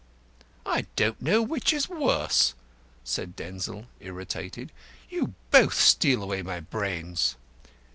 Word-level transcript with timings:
"I 0.65 0.87
don't 0.95 1.21
know 1.21 1.43
which 1.43 1.71
is 1.71 1.87
worse," 1.87 2.55
said 3.03 3.35
Denzil, 3.35 3.85
irritated. 3.99 4.71
"You 5.11 5.35
both 5.51 5.79
steal 5.79 6.23
away 6.23 6.41
my 6.41 6.59
brains." 6.59 7.35